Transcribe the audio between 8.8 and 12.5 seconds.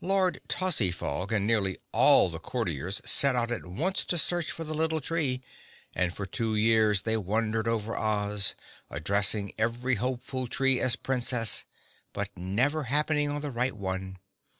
addressing every hopeful tree as Princess, but